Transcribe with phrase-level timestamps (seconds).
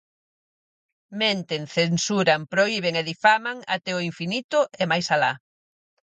[1.21, 5.33] Menten, censuran, prohiben e difaman até o infinito e máis alá.